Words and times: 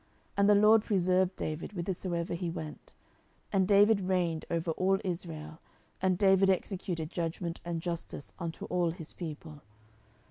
And 0.35 0.49
the 0.49 0.55
LORD 0.55 0.83
preserved 0.83 1.35
David 1.35 1.73
whithersoever 1.73 2.33
he 2.33 2.49
went. 2.49 2.93
10:008:015 3.53 3.53
And 3.53 3.67
David 3.67 4.09
reigned 4.09 4.45
over 4.49 4.71
all 4.71 4.97
Israel; 5.05 5.59
and 6.01 6.17
David 6.17 6.49
executed 6.49 7.11
judgment 7.11 7.61
and 7.63 7.83
justice 7.83 8.33
unto 8.39 8.65
all 8.65 8.89
his 8.89 9.13
people. 9.13 9.61